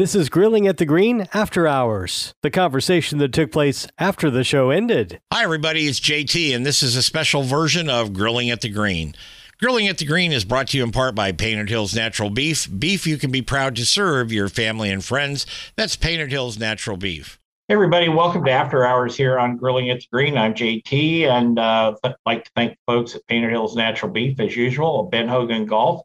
This 0.00 0.14
is 0.14 0.30
Grilling 0.30 0.66
at 0.66 0.78
the 0.78 0.86
Green 0.86 1.28
After 1.34 1.66
Hours, 1.66 2.32
the 2.40 2.50
conversation 2.50 3.18
that 3.18 3.34
took 3.34 3.52
place 3.52 3.86
after 3.98 4.30
the 4.30 4.44
show 4.44 4.70
ended. 4.70 5.20
Hi, 5.30 5.44
everybody. 5.44 5.86
It's 5.86 6.00
JT, 6.00 6.56
and 6.56 6.64
this 6.64 6.82
is 6.82 6.96
a 6.96 7.02
special 7.02 7.42
version 7.42 7.90
of 7.90 8.14
Grilling 8.14 8.48
at 8.48 8.62
the 8.62 8.70
Green. 8.70 9.14
Grilling 9.58 9.88
at 9.88 9.98
the 9.98 10.06
Green 10.06 10.32
is 10.32 10.46
brought 10.46 10.68
to 10.68 10.78
you 10.78 10.84
in 10.84 10.90
part 10.90 11.14
by 11.14 11.32
Painted 11.32 11.68
Hills 11.68 11.94
Natural 11.94 12.30
Beef. 12.30 12.66
Beef 12.78 13.06
you 13.06 13.18
can 13.18 13.30
be 13.30 13.42
proud 13.42 13.76
to 13.76 13.84
serve 13.84 14.32
your 14.32 14.48
family 14.48 14.88
and 14.88 15.04
friends. 15.04 15.44
That's 15.76 15.96
Painted 15.96 16.30
Hills 16.30 16.58
Natural 16.58 16.96
Beef. 16.96 17.38
Hey 17.68 17.74
everybody, 17.74 18.08
welcome 18.08 18.42
to 18.46 18.50
After 18.50 18.86
Hours 18.86 19.14
here 19.14 19.38
on 19.38 19.58
Grilling 19.58 19.90
at 19.90 20.00
the 20.00 20.06
Green. 20.10 20.38
I'm 20.38 20.54
JT, 20.54 21.24
and 21.24 21.58
uh, 21.58 21.94
I'd 22.02 22.14
like 22.24 22.44
to 22.44 22.50
thank 22.56 22.78
folks 22.86 23.14
at 23.16 23.26
Painted 23.26 23.50
Hills 23.50 23.76
Natural 23.76 24.10
Beef, 24.10 24.40
as 24.40 24.56
usual, 24.56 25.10
Ben 25.12 25.28
Hogan 25.28 25.66
Golf, 25.66 26.00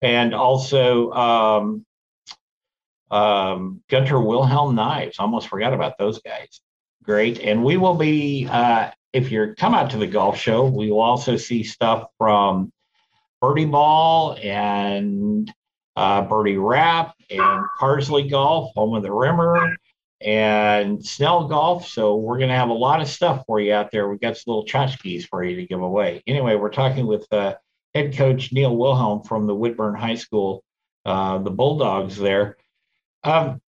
and 0.00 0.32
also 0.32 1.12
um, 1.12 1.84
um, 3.10 3.82
Gunter 3.88 4.20
Wilhelm 4.20 4.74
Knives. 4.74 5.18
Almost 5.18 5.48
forgot 5.48 5.72
about 5.72 5.98
those 5.98 6.20
guys. 6.20 6.60
Great. 7.02 7.40
And 7.40 7.64
we 7.64 7.76
will 7.76 7.94
be, 7.94 8.46
uh, 8.50 8.90
if 9.12 9.32
you 9.32 9.54
come 9.58 9.74
out 9.74 9.90
to 9.90 9.98
the 9.98 10.06
golf 10.06 10.38
show, 10.38 10.64
we 10.64 10.90
will 10.90 11.00
also 11.00 11.36
see 11.36 11.64
stuff 11.64 12.08
from 12.18 12.72
Birdie 13.40 13.64
Ball 13.64 14.36
and 14.42 15.52
uh, 15.96 16.22
Birdie 16.22 16.58
Rap 16.58 17.14
and 17.30 17.64
Parsley 17.78 18.28
Golf, 18.28 18.72
home 18.74 18.94
of 18.94 19.02
the 19.02 19.12
Rimmer, 19.12 19.76
and 20.20 21.04
Snell 21.04 21.48
Golf. 21.48 21.88
So 21.88 22.16
we're 22.16 22.38
going 22.38 22.50
to 22.50 22.56
have 22.56 22.68
a 22.68 22.74
lot 22.74 23.00
of 23.00 23.08
stuff 23.08 23.44
for 23.46 23.60
you 23.60 23.72
out 23.72 23.90
there. 23.90 24.08
We've 24.08 24.20
got 24.20 24.36
some 24.36 24.54
little 24.54 24.66
tchotchkes 24.66 25.26
for 25.26 25.42
you 25.42 25.56
to 25.56 25.66
give 25.66 25.80
away. 25.80 26.22
Anyway, 26.26 26.54
we're 26.54 26.70
talking 26.70 27.06
with 27.06 27.26
uh, 27.32 27.54
head 27.94 28.14
coach 28.16 28.52
Neil 28.52 28.76
Wilhelm 28.76 29.22
from 29.22 29.46
the 29.46 29.54
Woodburn 29.54 29.94
High 29.94 30.14
School, 30.16 30.62
uh, 31.04 31.38
the 31.38 31.50
Bulldogs 31.50 32.16
there. 32.16 32.56
Um, 33.22 33.60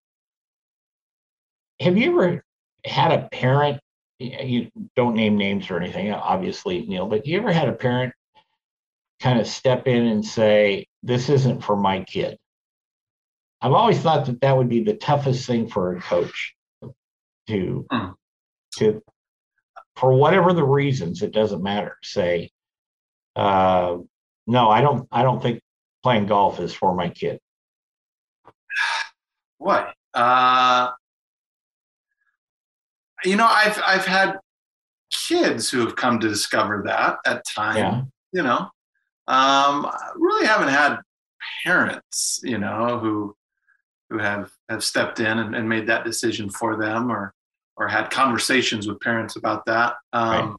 have 1.81 1.97
you 1.97 2.11
ever 2.11 2.45
had 2.85 3.13
a 3.13 3.29
parent? 3.29 3.81
You 4.19 4.71
don't 4.95 5.17
name 5.17 5.37
names 5.37 5.71
or 5.71 5.79
anything, 5.79 6.13
obviously, 6.13 6.83
Neil, 6.87 7.07
but 7.07 7.27
you 7.27 7.39
ever 7.39 7.53
had 7.53 7.69
a 7.69 7.73
parent 7.73 8.15
kind 9.21 9.41
of 9.41 9.47
step 9.47 9.87
in 9.89 10.07
and 10.07 10.25
say, 10.25 10.87
"This 11.03 11.29
isn't 11.29 11.63
for 11.63 11.77
my 11.77 12.05
kid"? 12.05 12.39
I've 13.61 13.73
always 13.73 14.01
thought 14.01 14.27
that 14.27 14.41
that 14.41 14.57
would 14.57 14.69
be 14.69 14.85
the 14.85 14.95
toughest 14.95 15.47
thing 15.47 15.69
for 15.69 15.97
a 15.97 16.01
coach 16.01 16.55
to 17.49 17.87
mm. 17.91 18.15
to 18.77 19.03
for 19.97 20.15
whatever 20.15 20.53
the 20.53 20.65
reasons, 20.65 21.23
it 21.23 21.33
doesn't 21.33 21.63
matter. 21.63 21.99
Say, 22.03 22.51
uh, 23.37 23.99
no, 24.47 24.71
I 24.71 24.81
don't. 24.81 25.09
I 25.11 25.23
don't 25.23 25.43
think 25.43 25.61
playing 26.03 26.27
golf 26.27 26.61
is 26.61 26.73
for 26.73 26.95
my 26.95 27.09
kid 27.09 27.41
boy, 29.63 29.85
uh, 30.15 30.91
you 33.25 33.37
know, 33.37 33.49
I've 33.49 33.81
I've 33.87 34.07
had 34.07 34.39
kids 35.13 35.71
who 35.71 35.81
have 35.81 35.97
come 35.97 36.19
to 36.21 36.29
discover 36.29 36.83
that 36.87 37.19
at 37.27 37.45
times. 37.47 37.79
Yeah. 37.79 38.03
You 38.35 38.43
know, 38.43 38.69
um, 39.29 39.91
really 40.17 40.47
haven't 40.47 40.69
had 40.69 40.99
parents, 41.65 42.41
you 42.43 42.59
know, 42.59 42.99
who 42.99 43.37
who 44.11 44.19
have 44.19 44.51
have 44.69 44.83
stepped 44.83 45.21
in 45.21 45.39
and, 45.39 45.55
and 45.55 45.69
made 45.69 45.87
that 45.89 46.05
decision 46.05 46.51
for 46.51 46.77
them, 46.77 47.11
or 47.11 47.35
or 47.77 47.89
had 47.89 48.11
conversations 48.11 48.87
with 48.87 49.01
parents 49.01 49.37
about 49.37 49.67
that. 49.67 49.95
Um, 50.13 50.57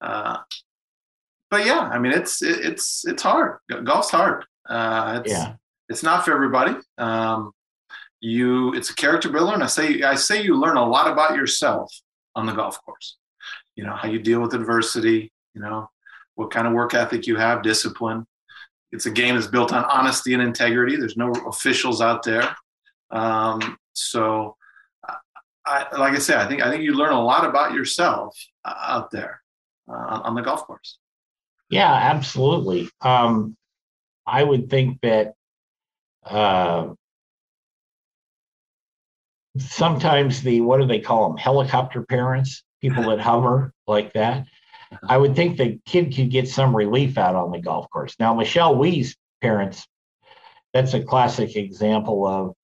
right. 0.00 0.08
uh, 0.08 0.38
but 1.50 1.66
yeah, 1.66 1.80
I 1.80 1.98
mean, 1.98 2.12
it's 2.12 2.42
it, 2.42 2.64
it's 2.64 3.06
it's 3.06 3.22
hard. 3.22 3.58
Golf's 3.84 4.10
hard. 4.10 4.44
Uh, 4.68 5.20
it's, 5.22 5.32
yeah. 5.32 5.54
it's 5.88 6.02
not 6.02 6.24
for 6.24 6.34
everybody. 6.34 6.74
Um, 6.98 7.52
you 8.20 8.74
it's 8.74 8.90
a 8.90 8.94
character 8.94 9.28
builder 9.28 9.54
and 9.54 9.62
i 9.62 9.66
say 9.66 10.02
i 10.02 10.14
say 10.14 10.42
you 10.42 10.56
learn 10.56 10.76
a 10.76 10.84
lot 10.86 11.10
about 11.10 11.36
yourself 11.36 11.92
on 12.34 12.46
the 12.46 12.52
golf 12.52 12.82
course. 12.84 13.16
You 13.76 13.84
know 13.84 13.94
how 13.94 14.08
you 14.08 14.18
deal 14.18 14.40
with 14.40 14.54
adversity 14.54 15.32
you 15.54 15.60
know 15.60 15.88
what 16.34 16.50
kind 16.50 16.66
of 16.66 16.72
work 16.72 16.94
ethic 16.94 17.26
you 17.26 17.36
have 17.36 17.62
discipline. 17.62 18.24
It's 18.92 19.06
a 19.06 19.10
game 19.10 19.34
that's 19.34 19.48
built 19.48 19.72
on 19.72 19.84
honesty 19.84 20.34
and 20.34 20.42
integrity. 20.42 20.96
There's 20.96 21.16
no 21.16 21.32
officials 21.48 22.00
out 22.00 22.22
there. 22.22 22.56
Um, 23.10 23.76
so 23.92 24.56
I, 25.66 25.86
like 25.98 26.14
i 26.14 26.18
said 26.18 26.38
i 26.38 26.48
think 26.48 26.62
i 26.62 26.70
think 26.70 26.82
you 26.82 26.94
learn 26.94 27.12
a 27.12 27.22
lot 27.22 27.44
about 27.44 27.74
yourself 27.74 28.34
uh, 28.64 28.74
out 28.80 29.10
there 29.10 29.42
uh, 29.88 30.20
on 30.24 30.34
the 30.34 30.42
golf 30.42 30.66
course. 30.66 30.98
Yeah 31.70 31.92
absolutely. 31.92 32.88
Um, 33.00 33.56
i 34.26 34.42
would 34.42 34.70
think 34.70 35.00
that 35.02 35.34
uh, 36.24 36.94
sometimes 39.58 40.42
the 40.42 40.60
what 40.60 40.80
do 40.80 40.86
they 40.86 41.00
call 41.00 41.28
them 41.28 41.36
helicopter 41.36 42.02
parents 42.02 42.62
people 42.80 43.04
that 43.10 43.20
hover 43.20 43.72
like 43.86 44.12
that. 44.12 44.46
I 45.06 45.16
would 45.16 45.36
think 45.36 45.56
the 45.56 45.78
kid 45.84 46.14
could 46.14 46.30
get 46.30 46.48
some 46.48 46.74
relief 46.74 47.18
out 47.18 47.34
on 47.34 47.50
the 47.50 47.60
golf 47.60 47.90
course. 47.90 48.14
Now 48.18 48.34
Michelle 48.34 48.76
Wie's 48.76 49.16
parents 49.40 49.86
that's 50.72 50.94
a 50.94 51.02
classic 51.02 51.56
example 51.56 52.26
of 52.26 52.54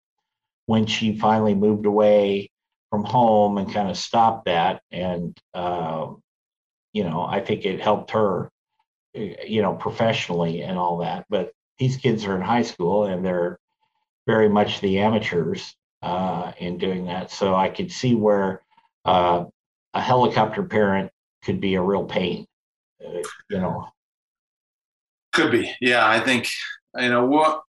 when 0.67 0.87
she 0.87 1.19
finally 1.19 1.55
moved 1.55 1.87
away 1.87 2.51
from 2.91 3.05
home 3.05 3.59
and 3.59 3.73
kind 3.73 3.89
of 3.89 3.97
stopped 3.97 4.45
that 4.45 4.83
and 4.91 5.37
uh, 5.53 6.07
you 6.93 7.03
know 7.03 7.23
i 7.23 7.41
think 7.41 7.65
it 7.65 7.81
helped 7.81 8.13
her 8.13 8.51
you 9.15 9.63
know 9.63 9.75
professionally 9.75 10.63
and 10.63 10.79
all 10.79 10.99
that. 10.99 11.25
But 11.29 11.53
these 11.79 11.97
kids 11.97 12.25
are 12.25 12.35
in 12.35 12.43
high 12.43 12.63
school 12.63 13.05
and 13.05 13.25
they're 13.25 13.59
very 14.27 14.49
much 14.49 14.81
the 14.81 14.99
amateurs 14.99 15.75
uh, 16.05 16.53
in 16.59 16.77
doing 16.77 17.07
that. 17.07 17.31
So 17.31 17.55
I 17.55 17.71
could 17.71 17.91
see 17.91 18.15
where 18.15 18.61
uh, 19.07 19.45
a 19.95 20.01
helicopter 20.01 20.63
parent 20.63 21.11
could 21.43 21.61
be 21.61 21.75
a 21.75 21.83
real 21.83 22.05
pain. 22.05 22.47
Uh, 23.05 23.23
you 23.49 23.59
know, 23.59 23.89
could 25.33 25.51
be. 25.51 25.75
Yeah, 25.81 26.07
I 26.07 26.21
think 26.21 26.49
you 26.97 27.09
know 27.09 27.25
what 27.25 27.63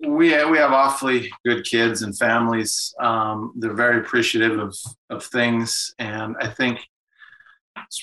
we 0.00 0.44
we 0.44 0.58
have 0.58 0.72
awfully 0.72 1.30
good 1.44 1.64
kids 1.64 2.02
and 2.02 2.16
families. 2.16 2.94
Um, 3.00 3.54
they're 3.56 3.72
very 3.72 3.98
appreciative 4.00 4.58
of 4.58 4.76
of 5.08 5.24
things, 5.24 5.94
and 5.98 6.36
I 6.40 6.48
think 6.48 6.80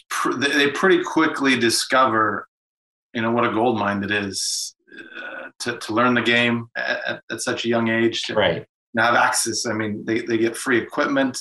pr- 0.10 0.34
they 0.34 0.72
pretty 0.72 1.04
quickly 1.04 1.58
discover, 1.58 2.48
you 3.14 3.22
know, 3.22 3.32
what 3.32 3.46
a 3.46 3.54
gold 3.54 3.78
mine 3.78 4.04
it 4.04 4.12
is 4.12 4.76
uh, 4.92 5.50
to 5.60 5.78
to 5.78 5.94
learn 5.94 6.16
the 6.16 6.24
game 6.24 6.68
at, 6.76 7.22
at, 7.30 7.42
such 7.42 7.66
a 7.66 7.70
young 7.70 7.90
age. 7.90 8.24
Right 8.32 8.66
have 9.02 9.16
access. 9.16 9.66
I 9.66 9.74
mean, 9.74 10.04
they, 10.06 10.22
they 10.22 10.38
get 10.38 10.58
free 10.58 10.78
equipment. 10.78 11.38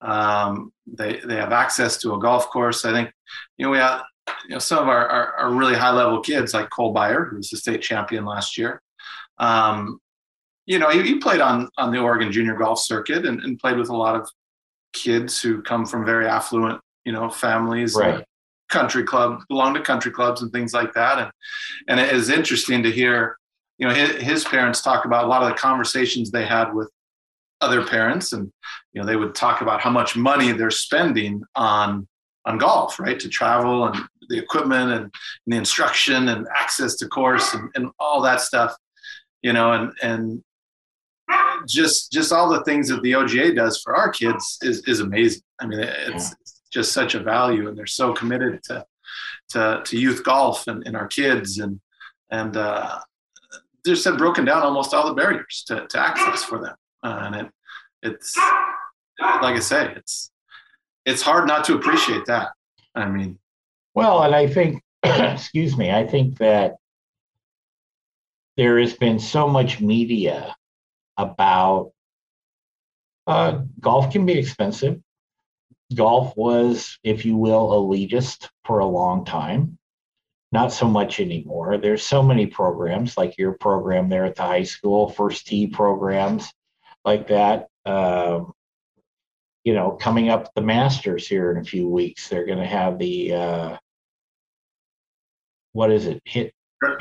Um, 0.00 0.72
they, 0.86 1.20
they 1.24 1.36
have 1.36 1.52
access 1.52 1.96
to 1.98 2.14
a 2.14 2.18
golf 2.18 2.48
course. 2.50 2.84
I 2.84 2.92
think, 2.92 3.10
you 3.56 3.66
know, 3.66 3.70
we 3.70 3.78
have, 3.78 4.02
you 4.44 4.54
know, 4.54 4.58
some 4.58 4.78
of 4.78 4.88
our, 4.88 5.06
our, 5.08 5.32
our 5.34 5.54
really 5.54 5.74
high 5.74 5.90
level 5.90 6.20
kids 6.20 6.54
like 6.54 6.70
Cole 6.70 6.94
Byer, 6.94 7.30
who 7.30 7.36
was 7.36 7.50
the 7.50 7.56
state 7.56 7.82
champion 7.82 8.24
last 8.24 8.56
year. 8.56 8.82
Um, 9.38 10.00
you 10.66 10.78
know, 10.78 10.90
he, 10.90 11.02
he, 11.02 11.14
played 11.16 11.40
on, 11.40 11.68
on 11.78 11.90
the 11.90 11.98
Oregon 11.98 12.30
junior 12.30 12.54
golf 12.54 12.80
circuit 12.80 13.24
and, 13.24 13.40
and, 13.42 13.58
played 13.58 13.78
with 13.78 13.88
a 13.88 13.96
lot 13.96 14.16
of 14.16 14.28
kids 14.92 15.40
who 15.40 15.62
come 15.62 15.86
from 15.86 16.04
very 16.04 16.26
affluent, 16.26 16.80
you 17.04 17.12
know, 17.12 17.30
families. 17.30 17.94
Right. 17.94 18.24
Country 18.68 19.02
club, 19.02 19.40
belong 19.48 19.72
to 19.74 19.80
country 19.80 20.12
clubs 20.12 20.42
and 20.42 20.52
things 20.52 20.74
like 20.74 20.92
that. 20.92 21.18
And, 21.18 21.30
and 21.88 21.98
it 21.98 22.14
is 22.14 22.28
interesting 22.28 22.82
to 22.82 22.92
hear 22.92 23.37
you 23.78 23.86
know 23.86 23.94
his, 23.94 24.10
his 24.22 24.44
parents 24.44 24.82
talk 24.82 25.04
about 25.04 25.24
a 25.24 25.28
lot 25.28 25.42
of 25.42 25.48
the 25.48 25.54
conversations 25.54 26.30
they 26.30 26.44
had 26.44 26.72
with 26.72 26.90
other 27.60 27.84
parents 27.84 28.32
and 28.32 28.52
you 28.92 29.00
know 29.00 29.06
they 29.06 29.16
would 29.16 29.34
talk 29.34 29.60
about 29.60 29.80
how 29.80 29.90
much 29.90 30.16
money 30.16 30.52
they're 30.52 30.70
spending 30.70 31.42
on 31.54 32.06
on 32.44 32.58
golf 32.58 33.00
right 33.00 33.18
to 33.18 33.28
travel 33.28 33.86
and 33.86 33.96
the 34.28 34.38
equipment 34.38 34.90
and, 34.90 35.02
and 35.02 35.12
the 35.46 35.56
instruction 35.56 36.28
and 36.28 36.46
access 36.54 36.96
to 36.96 37.08
course 37.08 37.54
and, 37.54 37.70
and 37.74 37.90
all 37.98 38.20
that 38.20 38.40
stuff 38.40 38.76
you 39.42 39.52
know 39.52 39.72
and 39.72 39.92
and 40.02 40.42
just 41.66 42.12
just 42.12 42.32
all 42.32 42.48
the 42.48 42.64
things 42.64 42.88
that 42.88 43.02
the 43.02 43.12
OGA 43.12 43.54
does 43.54 43.80
for 43.80 43.94
our 43.94 44.10
kids 44.10 44.58
is 44.62 44.82
is 44.86 45.00
amazing. 45.00 45.42
I 45.60 45.66
mean, 45.66 45.80
it's, 45.80 46.32
it's 46.40 46.62
just 46.72 46.92
such 46.92 47.14
a 47.14 47.20
value, 47.20 47.68
and 47.68 47.76
they're 47.76 47.86
so 47.86 48.12
committed 48.12 48.62
to 48.64 48.84
to, 49.50 49.82
to 49.84 49.98
youth 49.98 50.22
golf 50.24 50.66
and, 50.66 50.86
and 50.86 50.96
our 50.96 51.06
kids, 51.06 51.58
and 51.58 51.80
and 52.30 52.56
uh, 52.56 52.98
just 53.86 54.04
have 54.04 54.18
broken 54.18 54.44
down 54.44 54.62
almost 54.62 54.94
all 54.94 55.06
the 55.06 55.14
barriers 55.14 55.64
to, 55.68 55.86
to 55.88 55.98
access 55.98 56.44
for 56.44 56.60
them. 56.60 56.74
Uh, 57.02 57.22
and 57.24 57.34
it 57.34 57.46
it's 58.02 58.36
like 59.20 59.56
I 59.56 59.60
say, 59.60 59.92
it's 59.96 60.30
it's 61.04 61.22
hard 61.22 61.46
not 61.46 61.64
to 61.64 61.74
appreciate 61.74 62.26
that. 62.26 62.50
I 62.94 63.08
mean, 63.08 63.38
well, 63.94 64.22
and 64.22 64.34
I 64.34 64.46
think, 64.46 64.82
excuse 65.02 65.76
me, 65.76 65.90
I 65.90 66.06
think 66.06 66.38
that 66.38 66.76
there 68.56 68.78
has 68.78 68.92
been 68.92 69.18
so 69.18 69.48
much 69.48 69.80
media 69.80 70.54
about 71.16 71.92
uh, 73.26 73.60
golf 73.80 74.12
can 74.12 74.26
be 74.26 74.38
expensive. 74.38 75.00
Golf 75.94 76.36
was, 76.36 76.98
if 77.02 77.24
you 77.24 77.36
will, 77.36 77.70
elitist 77.70 78.48
for 78.64 78.80
a 78.80 78.86
long 78.86 79.24
time. 79.24 79.78
Not 80.50 80.72
so 80.72 80.88
much 80.88 81.20
anymore. 81.20 81.76
There's 81.76 82.02
so 82.02 82.22
many 82.22 82.46
programs 82.46 83.18
like 83.18 83.36
your 83.36 83.52
program 83.52 84.08
there 84.08 84.24
at 84.24 84.36
the 84.36 84.42
high 84.42 84.62
school, 84.62 85.10
first 85.10 85.46
tee 85.46 85.66
programs 85.66 86.50
like 87.04 87.28
that. 87.28 87.68
Um, 87.84 88.52
you 89.64 89.74
know, 89.74 89.90
coming 89.92 90.30
up 90.30 90.50
the 90.54 90.62
Masters 90.62 91.28
here 91.28 91.50
in 91.50 91.58
a 91.58 91.64
few 91.64 91.88
weeks, 91.88 92.28
they're 92.28 92.46
going 92.46 92.58
to 92.58 92.66
have 92.66 92.98
the 92.98 93.34
uh, 93.34 93.76
what 95.72 95.90
is 95.90 96.06
it? 96.06 96.22
Hit 96.24 96.54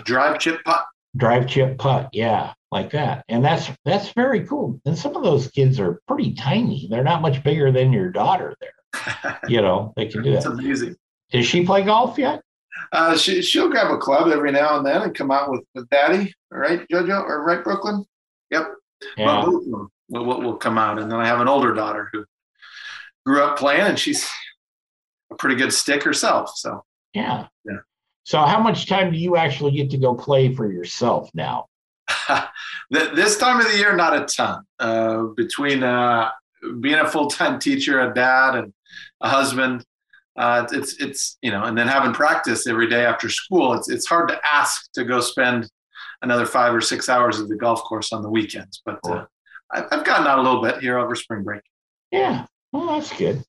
drive 0.03 0.39
chip 0.39 0.63
putt. 0.65 0.85
Drive 1.15 1.47
chip 1.47 1.77
putt, 1.77 2.09
yeah, 2.11 2.53
like 2.71 2.91
that, 2.91 3.23
and 3.29 3.43
that's 3.43 3.71
that's 3.85 4.11
very 4.11 4.45
cool. 4.45 4.79
And 4.85 4.97
some 4.97 5.15
of 5.15 5.23
those 5.23 5.49
kids 5.49 5.79
are 5.79 6.01
pretty 6.07 6.33
tiny; 6.33 6.87
they're 6.89 7.03
not 7.03 7.21
much 7.21 7.43
bigger 7.43 7.71
than 7.71 7.93
your 7.93 8.11
daughter. 8.11 8.55
There, 8.59 9.39
you 9.47 9.61
know, 9.61 9.93
they 9.95 10.07
can 10.07 10.21
do 10.21 10.31
that. 10.31 10.37
It's 10.37 10.45
amazing. 10.45 10.95
Does 11.31 11.45
she 11.45 11.65
play 11.65 11.83
golf 11.83 12.17
yet? 12.17 12.41
Uh, 12.91 13.17
she 13.17 13.41
she'll 13.41 13.69
grab 13.69 13.91
a 13.91 13.97
club 13.97 14.29
every 14.29 14.51
now 14.51 14.77
and 14.77 14.85
then 14.85 15.01
and 15.01 15.15
come 15.15 15.31
out 15.31 15.51
with 15.51 15.63
with 15.75 15.89
Daddy, 15.89 16.33
right, 16.51 16.85
JoJo, 16.91 17.23
or 17.23 17.43
right, 17.43 17.63
Brooklyn? 17.63 18.05
Yep. 18.51 18.67
Yeah. 19.17 19.25
But 19.25 19.47
will, 19.47 19.89
will, 20.09 20.41
will 20.41 20.57
come 20.57 20.77
out, 20.77 20.99
and 20.99 21.11
then 21.11 21.19
I 21.19 21.27
have 21.27 21.39
an 21.39 21.47
older 21.47 21.73
daughter 21.73 22.09
who 22.11 22.25
grew 23.25 23.43
up 23.43 23.57
playing, 23.57 23.81
and 23.81 23.99
she's 23.99 24.27
a 25.31 25.35
pretty 25.35 25.55
good 25.55 25.73
stick 25.73 26.03
herself. 26.03 26.51
So 26.55 26.83
yeah, 27.13 27.47
yeah. 27.65 27.77
So, 28.23 28.39
how 28.39 28.59
much 28.59 28.87
time 28.87 29.11
do 29.11 29.17
you 29.17 29.37
actually 29.37 29.71
get 29.71 29.89
to 29.91 29.97
go 29.97 30.13
play 30.13 30.53
for 30.53 30.69
yourself 30.69 31.29
now? 31.33 31.67
this 32.89 33.37
time 33.37 33.61
of 33.61 33.71
the 33.71 33.77
year, 33.77 33.95
not 33.95 34.21
a 34.21 34.25
ton. 34.25 34.63
Uh, 34.79 35.23
between 35.35 35.81
uh, 35.81 36.31
being 36.81 36.95
a 36.95 37.07
full 37.07 37.27
time 37.27 37.57
teacher, 37.57 38.01
a 38.01 38.13
dad, 38.13 38.55
and 38.55 38.73
a 39.21 39.29
husband, 39.29 39.85
uh, 40.37 40.67
it's 40.71 40.97
it's 41.01 41.37
you 41.41 41.51
know, 41.51 41.63
and 41.63 41.77
then 41.77 41.87
having 41.87 42.13
practice 42.13 42.67
every 42.67 42.87
day 42.87 43.05
after 43.05 43.29
school. 43.29 43.73
It's 43.73 43.89
it's 43.89 44.05
hard 44.05 44.29
to 44.29 44.39
ask 44.45 44.91
to 44.93 45.03
go 45.03 45.19
spend 45.19 45.69
another 46.21 46.45
five 46.45 46.73
or 46.73 46.81
six 46.81 47.09
hours 47.09 47.39
at 47.39 47.47
the 47.47 47.55
golf 47.55 47.81
course 47.83 48.13
on 48.13 48.21
the 48.21 48.29
weekends. 48.29 48.81
But 48.85 48.99
uh, 49.07 49.25
I've 49.71 50.05
gotten 50.05 50.27
out 50.27 50.39
a 50.39 50.41
little 50.41 50.61
bit 50.61 50.79
here 50.79 50.97
over 50.99 51.15
spring 51.15 51.43
break. 51.43 51.61
Yeah, 52.11 52.45
well, 52.71 52.87
that's 52.87 53.15
good. 53.17 53.43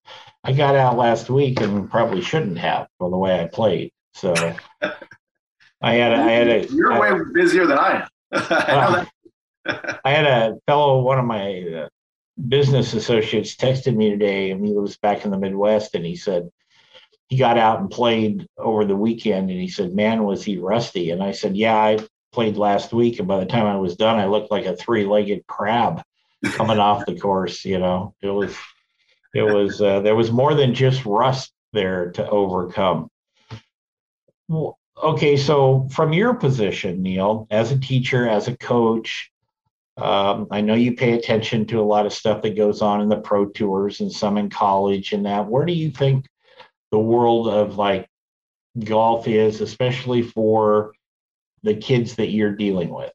I 0.44 0.52
got 0.52 0.76
out 0.76 0.96
last 0.96 1.28
week 1.28 1.60
and 1.60 1.90
probably 1.90 2.22
shouldn't 2.22 2.58
have 2.58 2.88
for 2.98 3.10
the 3.10 3.18
way 3.18 3.40
I 3.40 3.46
played. 3.46 3.92
So 4.14 4.32
I 5.82 5.94
had 5.94 6.12
a, 6.12 6.16
I 6.16 6.30
had 6.30 6.48
a. 6.48 6.66
You're 6.68 6.92
I, 6.92 7.12
way 7.12 7.20
busier 7.34 7.66
than 7.66 7.78
I 7.78 8.02
am. 8.02 8.08
I, 8.32 9.06
I 10.04 10.10
had 10.10 10.24
a 10.24 10.56
fellow, 10.66 11.02
one 11.02 11.18
of 11.18 11.26
my 11.26 11.62
uh, 11.62 11.88
business 12.48 12.94
associates, 12.94 13.56
texted 13.56 13.94
me 13.94 14.08
today, 14.08 14.50
and 14.50 14.64
he 14.64 14.72
was 14.72 14.96
back 14.96 15.26
in 15.26 15.30
the 15.30 15.38
Midwest, 15.38 15.94
and 15.94 16.06
he 16.06 16.16
said 16.16 16.48
he 17.28 17.36
got 17.36 17.58
out 17.58 17.80
and 17.80 17.90
played 17.90 18.46
over 18.56 18.84
the 18.84 18.96
weekend, 18.96 19.50
and 19.50 19.60
he 19.60 19.68
said, 19.68 19.94
"Man, 19.94 20.24
was 20.24 20.44
he 20.44 20.58
rusty?" 20.58 21.10
And 21.10 21.22
I 21.22 21.32
said, 21.32 21.56
"Yeah, 21.56 21.76
I 21.76 21.98
played 22.32 22.56
last 22.56 22.92
week, 22.92 23.18
and 23.18 23.28
by 23.28 23.40
the 23.40 23.46
time 23.46 23.66
I 23.66 23.76
was 23.76 23.96
done, 23.96 24.18
I 24.18 24.26
looked 24.26 24.50
like 24.50 24.66
a 24.66 24.76
three-legged 24.76 25.46
crab 25.46 26.02
coming 26.52 26.78
off 26.78 27.06
the 27.06 27.18
course. 27.18 27.64
You 27.64 27.78
know, 27.78 28.14
it 28.22 28.30
was." 28.30 28.56
It 29.34 29.42
was 29.42 29.82
uh, 29.82 30.00
there 30.00 30.16
was 30.16 30.32
more 30.32 30.54
than 30.54 30.74
just 30.74 31.04
rust 31.04 31.52
there 31.74 32.12
to 32.12 32.28
overcome. 32.28 33.10
Well, 34.48 34.78
okay, 35.02 35.36
so 35.36 35.86
from 35.90 36.14
your 36.14 36.34
position, 36.34 37.02
Neil, 37.02 37.46
as 37.50 37.70
a 37.70 37.78
teacher, 37.78 38.26
as 38.26 38.48
a 38.48 38.56
coach, 38.56 39.30
um, 39.98 40.46
I 40.50 40.62
know 40.62 40.74
you 40.74 40.94
pay 40.94 41.12
attention 41.12 41.66
to 41.66 41.80
a 41.80 41.84
lot 41.84 42.06
of 42.06 42.12
stuff 42.12 42.40
that 42.42 42.56
goes 42.56 42.80
on 42.80 43.02
in 43.02 43.08
the 43.10 43.20
pro 43.20 43.46
tours 43.46 44.00
and 44.00 44.10
some 44.10 44.38
in 44.38 44.48
college 44.48 45.12
and 45.12 45.26
that. 45.26 45.46
Where 45.46 45.66
do 45.66 45.74
you 45.74 45.90
think 45.90 46.26
the 46.90 46.98
world 46.98 47.48
of 47.48 47.76
like 47.76 48.08
golf 48.84 49.28
is, 49.28 49.60
especially 49.60 50.22
for 50.22 50.92
the 51.62 51.74
kids 51.74 52.16
that 52.16 52.30
you're 52.30 52.54
dealing 52.54 52.90
with? 52.90 53.12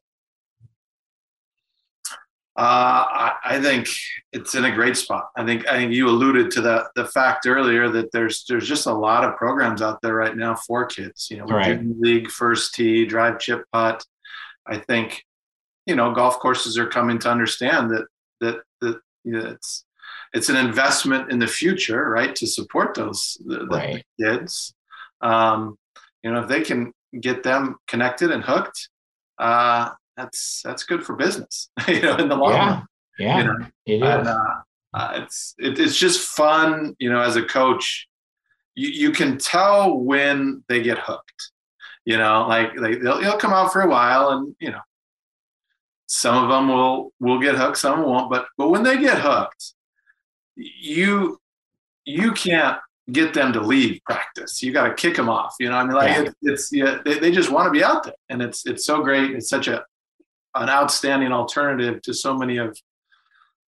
Uh, 2.56 3.32
I, 3.44 3.60
think 3.60 3.88
it's 4.32 4.54
in 4.54 4.64
a 4.64 4.70
great 4.70 4.96
spot. 4.96 5.28
I 5.36 5.44
think 5.44 5.66
I 5.66 5.76
think 5.76 5.92
you 5.92 6.08
alluded 6.08 6.52
to 6.52 6.60
the 6.60 6.88
the 6.94 7.06
fact 7.06 7.46
earlier 7.48 7.88
that 7.88 8.12
there's 8.12 8.44
there's 8.48 8.68
just 8.68 8.86
a 8.86 8.92
lot 8.92 9.24
of 9.24 9.36
programs 9.36 9.82
out 9.82 10.00
there 10.02 10.14
right 10.14 10.36
now 10.36 10.54
for 10.54 10.86
kids. 10.86 11.28
You 11.32 11.38
know, 11.38 11.46
right. 11.46 11.80
league, 11.98 12.30
first 12.30 12.74
tee, 12.74 13.06
drive, 13.06 13.40
chip, 13.40 13.64
putt. 13.72 14.04
I 14.64 14.78
think 14.78 15.24
you 15.84 15.96
know 15.96 16.14
golf 16.14 16.38
courses 16.38 16.78
are 16.78 16.86
coming 16.86 17.18
to 17.20 17.30
understand 17.30 17.90
that 17.90 18.06
that 18.40 18.60
that 18.80 19.00
you 19.24 19.32
know, 19.32 19.46
it's 19.46 19.84
it's 20.34 20.48
an 20.48 20.56
investment 20.56 21.30
in 21.30 21.38
the 21.38 21.46
future, 21.46 22.10
right, 22.10 22.34
to 22.34 22.46
support 22.46 22.94
those 22.94 23.38
the, 23.46 23.66
right. 23.66 24.04
the 24.18 24.24
kids. 24.24 24.74
Um, 25.20 25.78
you 26.22 26.32
know, 26.32 26.42
if 26.42 26.48
they 26.48 26.60
can 26.60 26.92
get 27.20 27.44
them 27.44 27.76
connected 27.86 28.32
and 28.32 28.42
hooked, 28.42 28.88
uh, 29.38 29.90
that's 30.16 30.60
that's 30.64 30.82
good 30.82 31.04
for 31.04 31.14
business, 31.14 31.70
you 31.88 32.02
know, 32.02 32.16
in 32.16 32.28
the 32.28 32.36
long 32.36 32.52
yeah. 32.52 32.68
run. 32.68 32.86
Yeah, 33.18 33.38
you 33.38 33.44
know? 33.44 33.66
it 33.86 33.92
is. 33.94 34.02
And, 34.02 34.28
uh, 34.28 34.54
uh, 34.92 35.20
it's 35.22 35.54
it, 35.58 35.78
it's 35.78 35.96
just 35.96 36.28
fun, 36.28 36.96
you 36.98 37.10
know, 37.10 37.20
as 37.20 37.36
a 37.36 37.42
coach. 37.42 38.08
You, 38.74 38.88
you 38.88 39.10
can 39.12 39.38
tell 39.38 39.96
when 39.96 40.64
they 40.68 40.82
get 40.82 40.98
hooked. 40.98 41.52
You 42.04 42.18
know, 42.18 42.46
like 42.48 42.78
like 42.78 43.00
they'll, 43.00 43.20
they'll 43.20 43.38
come 43.38 43.52
out 43.52 43.72
for 43.72 43.82
a 43.82 43.88
while, 43.88 44.30
and 44.30 44.54
you 44.58 44.72
know, 44.72 44.80
some 46.06 46.42
of 46.42 46.50
them 46.50 46.68
will 46.68 47.12
will 47.20 47.38
get 47.38 47.54
hooked, 47.54 47.78
some 47.78 48.02
won't. 48.02 48.30
But 48.30 48.46
but 48.58 48.70
when 48.70 48.82
they 48.82 48.98
get 48.98 49.18
hooked, 49.18 49.74
you 50.56 51.38
you 52.04 52.32
can't 52.32 52.78
get 53.12 53.34
them 53.34 53.52
to 53.52 53.60
leave 53.60 54.00
practice. 54.04 54.62
You 54.62 54.72
got 54.72 54.88
to 54.88 54.94
kick 54.94 55.16
them 55.16 55.28
off. 55.28 55.54
You 55.60 55.68
know, 55.68 55.76
I 55.76 55.84
mean, 55.84 55.94
like 55.94 56.16
yeah. 56.16 56.22
it, 56.22 56.34
it's 56.42 56.72
yeah, 56.72 56.98
they, 57.04 57.18
they 57.18 57.30
just 57.30 57.50
want 57.50 57.66
to 57.66 57.70
be 57.70 57.84
out 57.84 58.04
there, 58.04 58.14
and 58.28 58.42
it's 58.42 58.66
it's 58.66 58.84
so 58.84 59.02
great. 59.02 59.32
It's 59.32 59.48
such 59.48 59.68
a 59.68 59.84
an 60.54 60.68
outstanding 60.68 61.32
alternative 61.32 62.00
to 62.02 62.14
so 62.14 62.36
many 62.36 62.58
of 62.58 62.78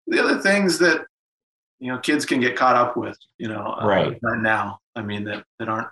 the 0.07 0.23
other 0.23 0.41
things 0.41 0.79
that 0.79 1.05
you 1.79 1.93
know 1.93 1.99
kids 1.99 2.25
can 2.25 2.41
get 2.41 2.57
caught 2.57 2.77
up 2.77 2.97
with 2.97 3.19
you 3.39 3.49
know 3.49 3.77
uh, 3.81 3.87
right. 3.87 4.19
right 4.23 4.41
now 4.41 4.79
i 4.95 5.03
mean 5.03 5.25
that 5.25 5.45
that 5.59 5.69
aren't 5.69 5.89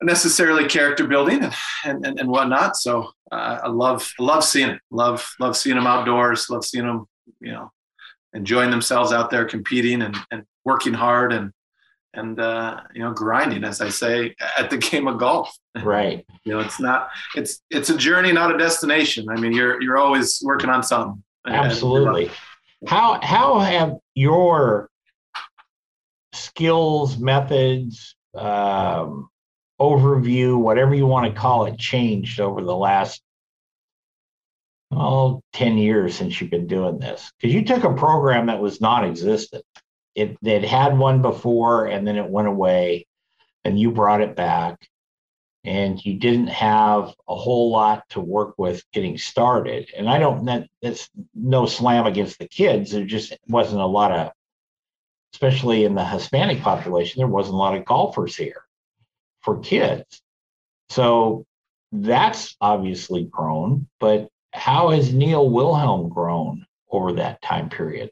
necessarily 0.00 0.66
character 0.66 1.06
building 1.06 1.42
and 1.84 2.06
and, 2.06 2.18
and 2.20 2.28
whatnot 2.28 2.76
so 2.76 3.10
uh, 3.32 3.58
i 3.64 3.68
love 3.68 4.12
love 4.18 4.44
seeing 4.44 4.70
it 4.70 4.80
love 4.90 5.28
love 5.40 5.56
seeing 5.56 5.76
them 5.76 5.86
outdoors 5.86 6.48
love 6.48 6.64
seeing 6.64 6.86
them 6.86 7.06
you 7.40 7.52
know 7.52 7.70
enjoying 8.34 8.70
themselves 8.70 9.12
out 9.12 9.30
there 9.30 9.44
competing 9.44 10.02
and, 10.02 10.16
and 10.30 10.44
working 10.64 10.94
hard 10.94 11.32
and 11.32 11.52
and 12.14 12.40
uh, 12.40 12.80
you 12.94 13.02
know 13.02 13.12
grinding 13.12 13.64
as 13.64 13.80
i 13.80 13.88
say 13.88 14.34
at 14.56 14.70
the 14.70 14.76
game 14.76 15.06
of 15.08 15.18
golf. 15.18 15.56
Right. 15.82 16.24
You 16.44 16.54
know 16.54 16.60
it's 16.60 16.80
not 16.80 17.10
it's 17.34 17.60
it's 17.68 17.90
a 17.90 17.96
journey 17.96 18.32
not 18.32 18.54
a 18.54 18.56
destination. 18.56 19.28
I 19.28 19.38
mean 19.38 19.52
you're 19.52 19.82
you're 19.82 19.98
always 19.98 20.40
working 20.42 20.70
on 20.70 20.82
something. 20.82 21.22
Absolutely. 21.46 22.30
how 22.86 23.20
how 23.22 23.58
have 23.58 23.98
your 24.14 24.88
skills 26.32 27.18
methods 27.18 28.16
um, 28.34 29.28
overview 29.78 30.58
whatever 30.58 30.94
you 30.94 31.06
want 31.06 31.26
to 31.26 31.38
call 31.38 31.66
it 31.66 31.78
changed 31.78 32.40
over 32.40 32.62
the 32.62 32.74
last 32.74 33.20
oh 34.90 35.42
10 35.52 35.78
years 35.78 36.14
since 36.14 36.40
you've 36.40 36.50
been 36.50 36.66
doing 36.66 36.98
this. 36.98 37.30
Because 37.38 37.54
you 37.54 37.64
took 37.64 37.84
a 37.84 37.94
program 37.94 38.46
that 38.46 38.60
was 38.60 38.80
non-existent. 38.80 39.64
It, 40.14 40.36
it 40.42 40.64
had 40.64 40.98
one 40.98 41.22
before 41.22 41.86
and 41.86 42.06
then 42.06 42.16
it 42.16 42.28
went 42.28 42.48
away 42.48 43.06
and 43.64 43.78
you 43.78 43.90
brought 43.90 44.20
it 44.20 44.34
back 44.34 44.88
and 45.64 46.02
you 46.04 46.14
didn't 46.18 46.48
have 46.48 47.14
a 47.28 47.34
whole 47.34 47.70
lot 47.70 48.08
to 48.10 48.20
work 48.20 48.54
with 48.56 48.82
getting 48.92 49.18
started. 49.18 49.90
And 49.96 50.08
i 50.08 50.18
don't 50.18 50.46
that, 50.46 50.68
that's 50.82 51.08
no 51.34 51.66
slam 51.66 52.06
against 52.06 52.38
the 52.38 52.48
kids. 52.48 52.92
There 52.92 53.04
just 53.04 53.36
wasn't 53.48 53.80
a 53.80 53.86
lot 53.86 54.12
of 54.12 54.32
especially 55.34 55.84
in 55.84 55.94
the 55.94 56.04
hispanic 56.04 56.62
population 56.62 57.20
there 57.20 57.28
wasn't 57.28 57.54
a 57.54 57.58
lot 57.58 57.76
of 57.76 57.84
golfers 57.84 58.34
here 58.34 58.62
for 59.42 59.60
kids. 59.60 60.22
So 60.88 61.44
that's 61.92 62.56
obviously 62.60 63.24
grown 63.24 63.88
but 64.00 64.28
how 64.52 64.90
has 64.90 65.12
Neil 65.12 65.48
Wilhelm 65.48 66.08
grown 66.08 66.66
over 66.90 67.12
that 67.14 67.40
time 67.42 67.68
period? 67.68 68.10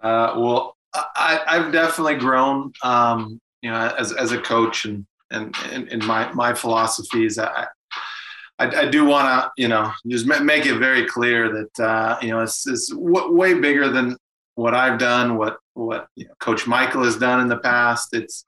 Uh, 0.00 0.34
well, 0.36 0.76
I, 0.94 1.40
have 1.46 1.72
definitely 1.72 2.16
grown, 2.16 2.72
um, 2.82 3.40
you 3.62 3.70
know, 3.70 3.94
as, 3.98 4.12
as 4.12 4.32
a 4.32 4.40
coach 4.40 4.84
and, 4.84 5.06
and, 5.30 5.54
in 5.88 6.04
my, 6.04 6.30
my 6.32 6.52
philosophies. 6.54 7.38
I, 7.38 7.66
I, 8.58 8.66
I 8.82 8.86
do 8.86 9.04
want 9.04 9.26
to, 9.28 9.62
you 9.62 9.68
know, 9.68 9.92
just 10.06 10.26
make 10.26 10.66
it 10.66 10.78
very 10.78 11.06
clear 11.06 11.52
that, 11.52 11.84
uh, 11.84 12.18
you 12.20 12.28
know, 12.28 12.40
it's, 12.40 12.66
it's 12.66 12.90
w- 12.90 13.32
way 13.32 13.54
bigger 13.54 13.88
than 13.88 14.16
what 14.54 14.74
I've 14.74 14.98
done, 14.98 15.36
what, 15.36 15.58
what 15.74 16.08
you 16.16 16.26
know, 16.26 16.34
Coach 16.40 16.66
Michael 16.66 17.04
has 17.04 17.16
done 17.16 17.40
in 17.40 17.48
the 17.48 17.58
past. 17.58 18.08
It's, 18.12 18.44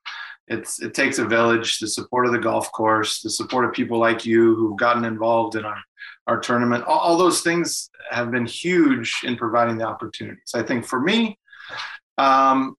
it's, 0.46 0.82
it 0.82 0.92
takes 0.92 1.18
a 1.18 1.24
village, 1.24 1.78
the 1.78 1.88
support 1.88 2.26
of 2.26 2.32
the 2.32 2.38
golf 2.38 2.70
course, 2.72 3.22
the 3.22 3.30
support 3.30 3.64
of 3.64 3.72
people 3.72 3.98
like 3.98 4.26
you 4.26 4.54
who've 4.54 4.76
gotten 4.76 5.04
involved 5.04 5.56
in 5.56 5.64
our, 5.64 5.78
our 6.26 6.40
tournament. 6.40 6.84
All, 6.84 6.98
all 6.98 7.16
those 7.16 7.40
things 7.40 7.90
have 8.10 8.30
been 8.30 8.46
huge 8.46 9.20
in 9.24 9.36
providing 9.36 9.78
the 9.78 9.86
opportunities. 9.86 10.52
I 10.54 10.62
think 10.62 10.84
for 10.84 11.00
me, 11.00 11.38
um, 12.18 12.76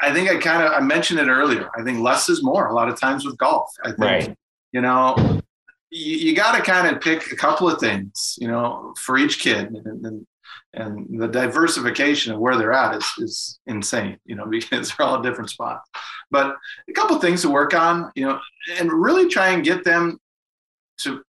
I 0.00 0.12
think 0.12 0.28
I 0.30 0.38
kind 0.38 0.64
of 0.64 0.72
I 0.72 0.80
mentioned 0.80 1.20
it 1.20 1.28
earlier. 1.28 1.70
I 1.78 1.84
think 1.84 2.00
less 2.00 2.28
is 2.28 2.42
more 2.42 2.66
a 2.66 2.74
lot 2.74 2.88
of 2.88 2.98
times 2.98 3.24
with 3.24 3.38
golf. 3.38 3.70
I 3.84 3.88
think 3.88 4.00
right. 4.00 4.36
you 4.72 4.80
know 4.80 5.40
you, 5.92 6.16
you 6.16 6.34
got 6.34 6.56
to 6.56 6.62
kind 6.62 6.94
of 6.94 7.00
pick 7.00 7.30
a 7.30 7.36
couple 7.36 7.68
of 7.68 7.78
things, 7.78 8.36
you 8.40 8.48
know, 8.48 8.94
for 8.98 9.18
each 9.18 9.38
kid, 9.38 9.68
and, 9.68 10.06
and, 10.06 10.26
and 10.72 11.20
the 11.20 11.28
diversification 11.28 12.32
of 12.32 12.40
where 12.40 12.56
they're 12.56 12.72
at 12.72 12.96
is 12.96 13.06
is 13.18 13.60
insane, 13.66 14.18
you 14.24 14.34
know, 14.34 14.46
because 14.50 14.92
they're 14.92 15.06
all 15.06 15.16
at 15.16 15.22
different 15.22 15.50
spots. 15.50 15.88
But 16.30 16.56
a 16.88 16.92
couple 16.94 17.14
of 17.14 17.22
things 17.22 17.42
to 17.42 17.50
work 17.50 17.74
on, 17.74 18.10
you 18.16 18.26
know, 18.26 18.40
and 18.78 18.90
really 18.90 19.28
try 19.28 19.50
and 19.50 19.62
get 19.62 19.84
them 19.84 20.18
to 20.98 21.22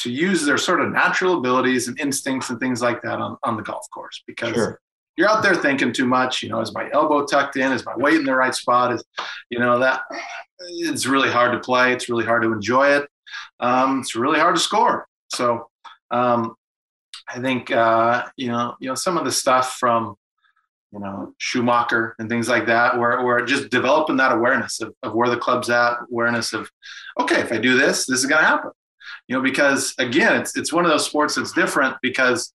to 0.00 0.10
use 0.10 0.44
their 0.44 0.58
sort 0.58 0.80
of 0.80 0.90
natural 0.90 1.38
abilities 1.38 1.88
and 1.88 1.98
instincts 2.00 2.50
and 2.50 2.58
things 2.58 2.82
like 2.82 3.02
that 3.02 3.18
on, 3.18 3.36
on 3.42 3.56
the 3.56 3.62
golf 3.62 3.86
course 3.90 4.22
because 4.26 4.54
sure 4.54 4.80
you're 5.20 5.28
out 5.28 5.42
there 5.42 5.54
thinking 5.54 5.92
too 5.92 6.06
much. 6.06 6.42
You 6.42 6.48
know, 6.48 6.60
is 6.60 6.72
my 6.72 6.88
elbow 6.92 7.26
tucked 7.26 7.56
in? 7.56 7.72
Is 7.72 7.84
my 7.84 7.94
weight 7.94 8.14
in 8.14 8.24
the 8.24 8.34
right 8.34 8.54
spot? 8.54 8.90
Is, 8.92 9.04
you 9.50 9.58
know, 9.58 9.78
that 9.78 10.00
it's 10.58 11.06
really 11.06 11.30
hard 11.30 11.52
to 11.52 11.60
play. 11.60 11.92
It's 11.92 12.08
really 12.08 12.24
hard 12.24 12.42
to 12.42 12.52
enjoy 12.52 12.88
it. 12.88 13.06
Um, 13.60 14.00
it's 14.00 14.14
really 14.14 14.40
hard 14.40 14.56
to 14.56 14.60
score. 14.60 15.06
So 15.28 15.68
um, 16.10 16.54
I 17.28 17.38
think 17.38 17.70
uh, 17.70 18.26
you 18.36 18.48
know, 18.48 18.74
you 18.80 18.88
know, 18.88 18.94
some 18.94 19.18
of 19.18 19.26
the 19.26 19.32
stuff 19.32 19.74
from 19.74 20.16
you 20.90 21.00
know 21.00 21.34
Schumacher 21.36 22.16
and 22.18 22.30
things 22.30 22.48
like 22.48 22.66
that, 22.66 22.98
where 22.98 23.22
where 23.22 23.44
just 23.44 23.68
developing 23.68 24.16
that 24.16 24.32
awareness 24.32 24.80
of, 24.80 24.94
of 25.02 25.14
where 25.14 25.28
the 25.28 25.36
club's 25.36 25.68
at, 25.68 25.98
awareness 26.10 26.54
of 26.54 26.70
okay, 27.18 27.40
if 27.40 27.52
I 27.52 27.58
do 27.58 27.76
this, 27.76 28.06
this 28.06 28.20
is 28.20 28.26
going 28.26 28.40
to 28.40 28.48
happen. 28.48 28.70
You 29.30 29.36
know, 29.36 29.42
because 29.42 29.94
again, 29.98 30.40
it's 30.40 30.56
it's 30.56 30.72
one 30.72 30.84
of 30.84 30.90
those 30.90 31.06
sports 31.06 31.36
that's 31.36 31.52
different 31.52 31.96
because 32.02 32.52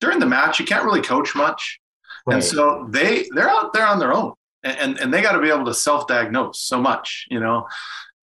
during 0.00 0.20
the 0.20 0.26
match 0.26 0.60
you 0.60 0.66
can't 0.66 0.84
really 0.84 1.00
coach 1.00 1.34
much 1.34 1.80
Right. 2.26 2.34
And 2.34 2.44
so 2.44 2.86
they 2.90 3.28
they're 3.34 3.48
out 3.48 3.72
there 3.72 3.86
on 3.86 3.98
their 3.98 4.12
own, 4.12 4.34
and 4.62 4.98
and 4.98 5.12
they 5.12 5.22
got 5.22 5.32
to 5.32 5.40
be 5.40 5.48
able 5.48 5.64
to 5.66 5.74
self-diagnose 5.74 6.60
so 6.60 6.80
much. 6.80 7.26
You 7.30 7.40
know, 7.40 7.66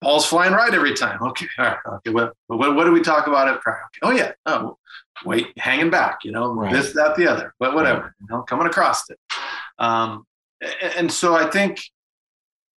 ball's 0.01 0.27
flying 0.27 0.53
right 0.53 0.73
every 0.73 0.95
time. 0.95 1.19
Okay, 1.27 1.47
all 1.59 1.65
right. 1.65 1.79
Okay, 1.87 2.11
what 2.11 2.35
what, 2.47 2.75
what 2.75 2.85
do 2.85 2.93
we 2.93 3.01
talk 3.01 3.27
about 3.27 3.49
at 3.49 3.61
prior? 3.61 3.83
Okay. 3.87 4.01
Oh 4.03 4.11
yeah. 4.11 4.33
Oh, 4.45 4.79
wait, 5.25 5.47
hanging 5.59 5.91
back. 5.91 6.25
You 6.25 6.33
know, 6.33 6.53
right. 6.53 6.73
this, 6.73 6.93
that, 6.93 7.17
the 7.17 7.27
other. 7.27 7.55
But 7.59 7.75
whatever. 7.75 8.01
Right. 8.01 8.11
You 8.21 8.27
know, 8.31 8.43
coming 8.43 8.67
across 8.67 9.09
it. 9.09 9.19
Um, 9.79 10.27
and 10.97 11.11
so 11.11 11.35
I 11.35 11.51
think 11.51 11.81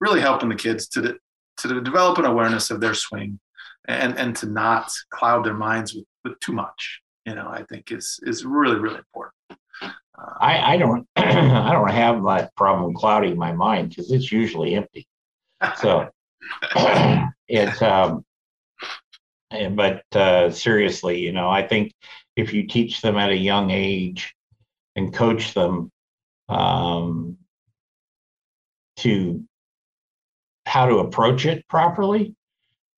really 0.01 0.21
helping 0.21 0.49
the 0.49 0.55
kids 0.55 0.89
to 0.89 1.19
to 1.59 1.81
develop 1.81 2.19
an 2.19 2.25
awareness 2.25 2.71
of 2.71 2.81
their 2.81 2.95
swing 2.95 3.41
and 3.89 4.17
and 4.19 4.37
to 4.37 4.47
not 4.47 4.91
cloud 5.11 5.45
their 5.45 5.55
minds 5.55 5.95
with, 5.95 6.05
with 6.25 6.39
too 6.41 6.53
much 6.53 7.01
you 7.27 7.35
know 7.35 7.49
i 7.49 7.63
think 7.65 7.91
is 7.91 8.21
is 8.23 8.45
really 8.45 8.77
really 8.77 8.99
important 8.99 9.35
I, 10.41 10.75
I 10.75 10.77
don't 10.77 11.07
I 11.17 11.73
don't 11.73 11.91
have 11.91 12.25
that 12.25 12.55
problem 12.57 12.95
clouding 12.95 13.37
my 13.37 13.53
mind 13.53 13.91
because 13.91 14.11
it's 14.11 14.33
usually 14.33 14.75
empty. 14.75 15.07
So 15.77 16.09
it's 17.49 17.81
um 17.83 18.25
but 19.51 20.05
uh, 20.15 20.51
seriously, 20.51 21.19
you 21.21 21.33
know, 21.33 21.49
I 21.49 21.67
think 21.67 21.95
if 22.37 22.53
you 22.53 22.67
teach 22.67 23.01
them 23.01 23.17
at 23.17 23.31
a 23.31 23.37
young 23.37 23.71
age 23.71 24.35
and 24.95 25.13
coach 25.13 25.55
them 25.55 25.91
um, 26.49 27.39
to 28.99 29.43
how 30.67 30.87
to 30.87 30.99
approach 30.99 31.47
it 31.47 31.67
properly, 31.69 32.35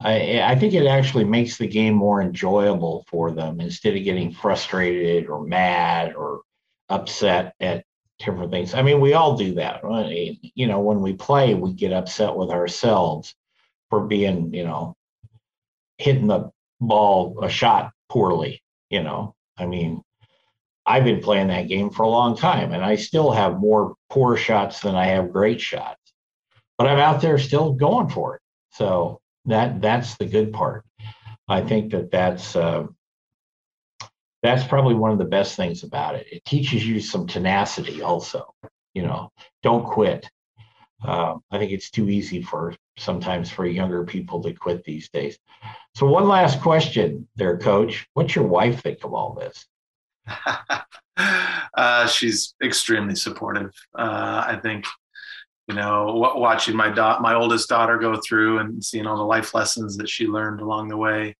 I, 0.02 0.40
I 0.40 0.54
think 0.56 0.72
it 0.72 0.86
actually 0.86 1.24
makes 1.24 1.58
the 1.58 1.66
game 1.66 1.94
more 1.94 2.22
enjoyable 2.22 3.04
for 3.08 3.30
them 3.30 3.60
instead 3.60 3.96
of 3.96 4.04
getting 4.04 4.32
frustrated 4.32 5.28
or 5.28 5.44
mad 5.44 6.14
or 6.14 6.40
upset 6.88 7.54
at 7.60 7.84
different 8.18 8.50
things. 8.50 8.72
I 8.74 8.82
mean, 8.82 9.00
we 9.00 9.12
all 9.12 9.36
do 9.36 9.54
that. 9.54 9.84
Right? 9.84 10.38
You 10.54 10.66
know, 10.66 10.80
when 10.80 11.00
we 11.00 11.12
play, 11.12 11.54
we 11.54 11.74
get 11.74 11.92
upset 11.92 12.34
with 12.34 12.50
ourselves 12.50 13.34
for 13.90 14.06
being, 14.06 14.54
you 14.54 14.64
know, 14.64 14.96
hitting 15.98 16.28
the 16.28 16.50
ball 16.80 17.38
a 17.42 17.50
shot 17.50 17.92
poorly. 18.08 18.62
You 18.88 19.02
know, 19.02 19.34
I 19.58 19.66
mean, 19.66 20.02
I've 20.86 21.04
been 21.04 21.20
playing 21.20 21.48
that 21.48 21.68
game 21.68 21.90
for 21.90 22.04
a 22.04 22.08
long 22.08 22.36
time 22.36 22.72
and 22.72 22.84
I 22.84 22.96
still 22.96 23.30
have 23.30 23.60
more 23.60 23.94
poor 24.08 24.36
shots 24.36 24.80
than 24.80 24.94
I 24.94 25.06
have 25.06 25.32
great 25.32 25.60
shots. 25.60 26.00
But 26.78 26.86
I'm 26.86 26.98
out 26.98 27.20
there 27.20 27.38
still 27.38 27.72
going 27.72 28.08
for 28.08 28.36
it. 28.36 28.42
So 28.72 29.20
that 29.50 29.80
that's 29.80 30.16
the 30.16 30.26
good 30.26 30.52
part. 30.52 30.84
I 31.48 31.60
think 31.62 31.92
that 31.92 32.10
that's 32.10 32.56
uh, 32.56 32.86
that's 34.42 34.64
probably 34.66 34.94
one 34.94 35.10
of 35.10 35.18
the 35.18 35.24
best 35.24 35.56
things 35.56 35.82
about 35.82 36.14
it. 36.14 36.26
It 36.30 36.44
teaches 36.44 36.86
you 36.86 37.00
some 37.00 37.26
tenacity 37.26 38.02
also. 38.02 38.54
You 38.94 39.02
know, 39.02 39.32
don't 39.62 39.84
quit. 39.84 40.30
Uh, 41.04 41.36
I 41.50 41.58
think 41.58 41.72
it's 41.72 41.90
too 41.90 42.08
easy 42.08 42.42
for 42.42 42.74
sometimes 42.98 43.50
for 43.50 43.66
younger 43.66 44.04
people 44.04 44.42
to 44.42 44.52
quit 44.52 44.84
these 44.84 45.08
days. 45.08 45.38
So, 45.94 46.06
one 46.06 46.28
last 46.28 46.60
question 46.60 47.26
there, 47.36 47.58
coach. 47.58 48.06
What's 48.14 48.34
your 48.34 48.46
wife 48.46 48.82
think 48.82 49.04
of 49.04 49.14
all 49.14 49.34
this? 49.34 49.66
uh, 51.74 52.06
she's 52.06 52.54
extremely 52.62 53.16
supportive. 53.16 53.72
Uh, 53.98 54.44
I 54.46 54.58
think, 54.62 54.86
you 55.70 55.76
know, 55.76 56.32
watching 56.34 56.74
my 56.74 56.90
da- 56.90 57.20
my 57.20 57.34
oldest 57.34 57.68
daughter 57.68 57.96
go 57.96 58.16
through 58.16 58.58
and 58.58 58.84
seeing 58.84 59.06
all 59.06 59.16
the 59.16 59.22
life 59.22 59.54
lessons 59.54 59.96
that 59.98 60.08
she 60.08 60.26
learned 60.26 60.60
along 60.60 60.88
the 60.88 60.96
way, 60.96 61.36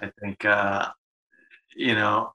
I 0.00 0.10
think 0.20 0.44
uh, 0.44 0.88
you 1.76 1.94
know, 1.94 2.32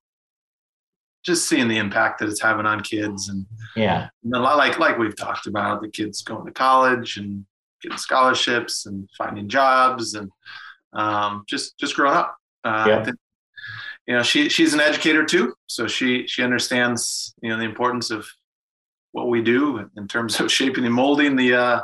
just 1.25 1.49
seeing 1.49 1.67
the 1.67 1.75
impact 1.75 2.19
that 2.19 2.29
it's 2.29 2.41
having 2.41 2.65
on 2.65 2.79
kids 2.79 3.27
and 3.27 3.45
yeah, 3.75 4.07
like 4.23 4.79
like 4.79 4.97
we've 4.97 5.17
talked 5.17 5.45
about 5.45 5.81
the 5.81 5.89
kids 5.89 6.21
going 6.21 6.45
to 6.45 6.53
college 6.53 7.17
and 7.17 7.45
getting 7.81 7.97
scholarships 7.97 8.85
and 8.85 9.09
finding 9.17 9.49
jobs 9.49 10.13
and 10.13 10.31
um, 10.93 11.43
just 11.49 11.77
just 11.77 11.97
growing 11.97 12.15
up. 12.15 12.37
Uh, 12.63 12.85
yeah. 12.87 13.03
Think, 13.03 13.17
you 14.07 14.15
know, 14.15 14.23
she 14.23 14.47
she's 14.47 14.73
an 14.73 14.79
educator 14.79 15.25
too, 15.25 15.53
so 15.67 15.85
she 15.85 16.27
she 16.27 16.43
understands 16.43 17.35
you 17.41 17.49
know 17.49 17.57
the 17.57 17.65
importance 17.65 18.09
of 18.09 18.25
what 19.15 19.29
we 19.29 19.41
do 19.41 19.89
in 19.95 20.07
terms 20.09 20.39
of 20.41 20.51
shaping 20.57 20.85
and 20.85 20.93
molding 20.93 21.37
the 21.37 21.53
uh, 21.53 21.81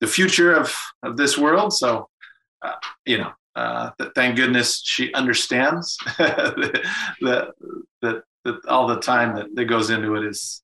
the 0.00 0.06
future 0.06 0.54
of 0.54 0.74
of 1.02 1.16
this 1.16 1.36
world. 1.36 1.74
So, 1.74 2.08
uh, 2.62 2.72
you 3.04 3.18
know, 3.18 3.32
uh, 3.54 3.90
thank 4.14 4.36
goodness 4.36 4.80
she 4.82 5.12
understands 5.12 5.98
that, 6.18 6.82
that, 7.20 8.22
that 8.44 8.66
all 8.66 8.88
the 8.88 8.98
time 8.98 9.36
that, 9.36 9.54
that 9.54 9.66
goes 9.66 9.90
into 9.90 10.14
it 10.16 10.24
is 10.24 10.62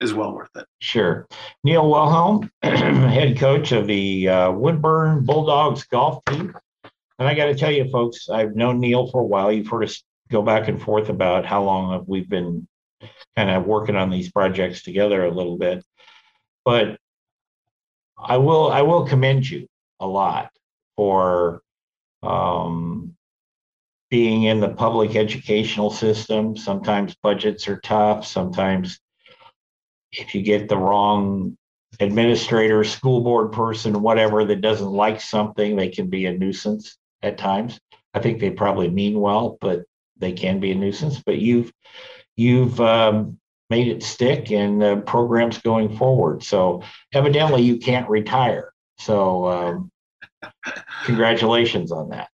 is 0.00 0.14
well 0.14 0.32
worth 0.32 0.48
it. 0.56 0.64
Sure. 0.80 1.26
Neil 1.62 1.90
Wilhelm, 1.90 2.50
head 2.62 3.36
coach 3.36 3.72
of 3.72 3.86
the 3.86 4.28
uh, 4.28 4.52
Woodburn 4.52 5.24
Bulldogs 5.24 5.84
golf 5.84 6.24
team. 6.24 6.54
And 7.18 7.28
I 7.28 7.34
got 7.34 7.46
to 7.46 7.54
tell 7.54 7.70
you, 7.70 7.86
folks, 7.90 8.30
I've 8.30 8.56
known 8.56 8.80
Neil 8.80 9.08
for 9.08 9.20
a 9.20 9.26
while. 9.26 9.52
You've 9.52 9.68
heard 9.68 9.84
us 9.84 10.02
go 10.30 10.40
back 10.40 10.68
and 10.68 10.80
forth 10.80 11.10
about 11.10 11.44
how 11.44 11.62
long 11.62 12.02
we've 12.06 12.30
been 12.30 12.66
kind 13.36 13.50
of 13.50 13.66
working 13.66 13.96
on 13.96 14.10
these 14.10 14.30
projects 14.30 14.82
together 14.82 15.24
a 15.24 15.30
little 15.30 15.56
bit. 15.56 15.84
But 16.64 16.98
I 18.18 18.36
will 18.36 18.70
I 18.70 18.82
will 18.82 19.06
commend 19.06 19.48
you 19.48 19.66
a 19.98 20.06
lot 20.06 20.50
for 20.96 21.62
um, 22.22 23.16
being 24.10 24.42
in 24.44 24.60
the 24.60 24.68
public 24.68 25.16
educational 25.16 25.90
system. 25.90 26.56
Sometimes 26.56 27.16
budgets 27.22 27.68
are 27.68 27.80
tough. 27.80 28.26
Sometimes, 28.26 28.98
if 30.12 30.34
you 30.34 30.42
get 30.42 30.68
the 30.68 30.76
wrong 30.76 31.56
administrator, 32.00 32.84
school 32.84 33.22
board 33.22 33.52
person, 33.52 34.02
whatever, 34.02 34.44
that 34.44 34.60
doesn't 34.60 34.90
like 34.90 35.20
something, 35.20 35.76
they 35.76 35.88
can 35.88 36.08
be 36.08 36.26
a 36.26 36.36
nuisance 36.36 36.98
at 37.22 37.38
times. 37.38 37.80
I 38.12 38.20
think 38.20 38.40
they 38.40 38.50
probably 38.50 38.90
mean 38.90 39.20
well, 39.20 39.56
but 39.60 39.84
they 40.16 40.32
can 40.32 40.60
be 40.60 40.72
a 40.72 40.74
nuisance. 40.74 41.22
But 41.24 41.38
you've 41.38 41.72
you've 42.40 42.80
um, 42.80 43.38
made 43.68 43.86
it 43.88 44.02
stick, 44.02 44.50
and 44.50 44.80
the 44.80 45.02
program's 45.06 45.58
going 45.58 45.94
forward. 45.96 46.42
So 46.42 46.82
evidently, 47.12 47.62
you 47.62 47.76
can't 47.76 48.08
retire. 48.08 48.72
So 48.98 49.46
um, 49.46 49.92
congratulations 51.04 51.92
on 51.92 52.08
that. 52.10 52.28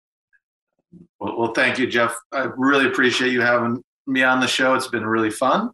Well, 1.18 1.38
well, 1.38 1.52
thank 1.52 1.78
you, 1.78 1.88
Jeff. 1.88 2.14
I 2.32 2.48
really 2.56 2.86
appreciate 2.86 3.32
you 3.32 3.40
having 3.40 3.82
me 4.06 4.22
on 4.22 4.38
the 4.38 4.46
show. 4.46 4.74
It's 4.74 4.86
been 4.86 5.06
really 5.06 5.30
fun, 5.30 5.70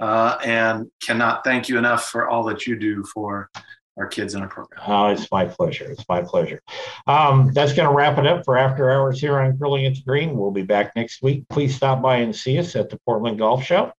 uh, 0.00 0.38
and 0.44 0.90
cannot 1.00 1.44
thank 1.44 1.68
you 1.68 1.78
enough 1.78 2.06
for 2.06 2.28
all 2.28 2.42
that 2.44 2.66
you 2.66 2.76
do 2.76 3.04
for 3.04 3.48
our 3.98 4.06
kids 4.06 4.34
in 4.34 4.42
our 4.42 4.48
program. 4.48 4.80
Oh, 4.86 5.06
it's 5.08 5.30
my 5.30 5.44
pleasure. 5.44 5.90
It's 5.90 6.08
my 6.08 6.22
pleasure. 6.22 6.62
Um, 7.06 7.50
that's 7.52 7.72
going 7.72 7.88
to 7.88 7.94
wrap 7.94 8.18
it 8.18 8.26
up 8.26 8.44
for 8.44 8.56
After 8.56 8.90
Hours 8.90 9.20
here 9.20 9.38
on 9.38 9.56
Grilling 9.56 9.86
at 9.86 9.94
the 9.94 10.02
Green. 10.02 10.36
We'll 10.36 10.50
be 10.50 10.62
back 10.62 10.94
next 10.94 11.22
week. 11.22 11.44
Please 11.48 11.74
stop 11.74 12.00
by 12.00 12.18
and 12.18 12.34
see 12.34 12.58
us 12.58 12.76
at 12.76 12.90
the 12.90 12.98
Portland 13.04 13.38
Golf 13.38 13.64
Show. 13.64 13.92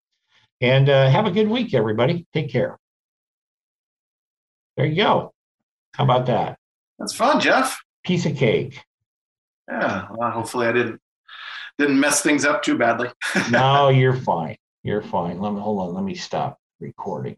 And 0.60 0.88
uh, 0.88 1.08
have 1.10 1.26
a 1.26 1.30
good 1.30 1.48
week, 1.48 1.74
everybody. 1.74 2.26
Take 2.32 2.50
care. 2.50 2.78
There 4.76 4.86
you 4.86 4.96
go. 4.96 5.32
How 5.94 6.04
about 6.04 6.26
that? 6.26 6.58
That's 6.98 7.14
fun, 7.14 7.40
Jeff. 7.40 7.80
Piece 8.04 8.26
of 8.26 8.36
cake. 8.36 8.82
Yeah. 9.68 10.06
Well, 10.10 10.30
hopefully 10.30 10.66
I 10.66 10.72
didn't 10.72 11.00
didn't 11.78 12.00
mess 12.00 12.22
things 12.22 12.44
up 12.44 12.62
too 12.62 12.76
badly. 12.76 13.08
no, 13.50 13.88
you're 13.88 14.16
fine. 14.16 14.56
You're 14.82 15.02
fine. 15.02 15.40
Let 15.40 15.52
me 15.52 15.60
hold 15.60 15.80
on. 15.80 15.94
Let 15.94 16.04
me 16.04 16.14
stop 16.14 16.58
recording. 16.80 17.36